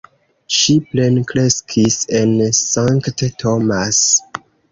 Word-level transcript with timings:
Ŝi 0.59 0.73
plenkreskis 0.93 1.99
en 2.21 2.33
St. 2.61 3.23
Thomas. 3.45 4.03